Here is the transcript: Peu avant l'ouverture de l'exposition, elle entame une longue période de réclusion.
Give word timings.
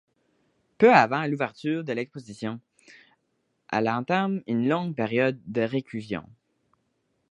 Peu 0.79 0.91
avant 0.91 1.27
l'ouverture 1.27 1.83
de 1.83 1.93
l'exposition, 1.93 2.59
elle 3.71 3.87
entame 3.87 4.41
une 4.47 4.67
longue 4.67 4.95
période 4.95 5.39
de 5.45 5.61
réclusion. 5.61 6.27